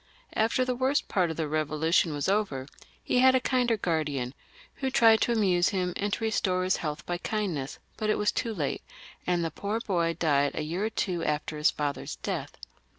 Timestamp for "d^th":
12.23-12.49